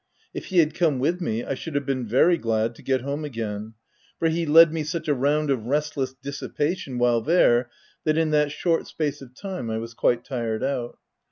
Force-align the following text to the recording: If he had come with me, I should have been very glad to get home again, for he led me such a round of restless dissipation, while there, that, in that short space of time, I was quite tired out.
If 0.33 0.45
he 0.45 0.57
had 0.57 0.73
come 0.73 0.97
with 0.97 1.21
me, 1.21 1.43
I 1.43 1.53
should 1.53 1.75
have 1.75 1.85
been 1.85 2.07
very 2.07 2.35
glad 2.35 2.73
to 2.73 2.81
get 2.81 3.01
home 3.01 3.23
again, 3.23 3.75
for 4.17 4.29
he 4.29 4.47
led 4.47 4.73
me 4.73 4.81
such 4.83 5.07
a 5.07 5.13
round 5.13 5.51
of 5.51 5.67
restless 5.67 6.11
dissipation, 6.11 6.97
while 6.97 7.21
there, 7.21 7.69
that, 8.05 8.17
in 8.17 8.31
that 8.31 8.51
short 8.51 8.87
space 8.87 9.21
of 9.21 9.35
time, 9.35 9.69
I 9.69 9.77
was 9.77 9.93
quite 9.93 10.25
tired 10.25 10.63
out. 10.63 10.97